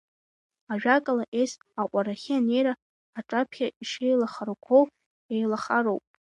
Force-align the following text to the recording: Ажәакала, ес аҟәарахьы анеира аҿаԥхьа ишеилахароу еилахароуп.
Ажәакала, 0.73 1.23
ес 1.41 1.51
аҟәарахьы 1.81 2.33
анеира 2.39 2.73
аҿаԥхьа 3.19 3.67
ишеилахароу 3.83 4.85
еилахароуп. 5.33 6.03